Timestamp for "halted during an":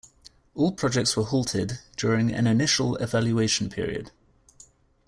1.25-2.47